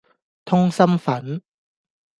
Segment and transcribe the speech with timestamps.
[0.45, 1.43] 通心粉